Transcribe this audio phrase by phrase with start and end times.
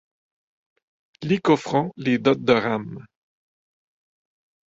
[1.21, 3.05] Lycophron les dote de rames.